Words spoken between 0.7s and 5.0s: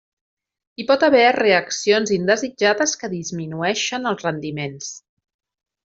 Hi pot haver reaccions indesitjades que disminueixen els rendiments.